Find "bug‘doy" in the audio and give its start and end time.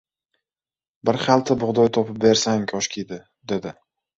1.65-1.91